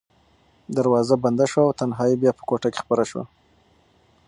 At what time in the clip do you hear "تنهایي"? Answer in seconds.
1.79-2.15